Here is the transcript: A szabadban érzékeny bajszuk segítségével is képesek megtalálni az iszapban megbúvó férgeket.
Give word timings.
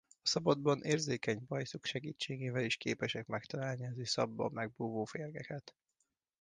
A 0.23 0.27
szabadban 0.27 0.81
érzékeny 0.83 1.43
bajszuk 1.47 1.85
segítségével 1.85 2.63
is 2.63 2.75
képesek 2.77 3.27
megtalálni 3.27 3.87
az 3.87 3.97
iszapban 3.97 4.51
megbúvó 4.51 5.05
férgeket. 5.05 5.75